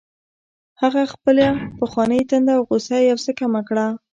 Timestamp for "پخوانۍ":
1.79-2.21